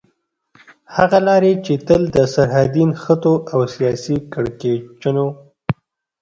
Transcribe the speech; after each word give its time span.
هغه 0.95 1.19
لارې 1.27 1.51
چې 1.65 1.73
تل 1.87 2.01
د 2.15 2.17
سرحدي 2.33 2.83
نښتو 2.91 3.33
او 3.53 3.61
سياسي 3.73 4.17
کړکېچونو 4.33 5.25